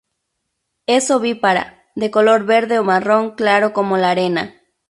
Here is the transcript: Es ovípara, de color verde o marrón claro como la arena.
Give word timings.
Es 0.87 1.11
ovípara, 1.11 1.83
de 1.95 2.09
color 2.09 2.43
verde 2.43 2.79
o 2.79 2.83
marrón 2.83 3.35
claro 3.35 3.71
como 3.71 3.97
la 3.97 4.09
arena. 4.09 4.55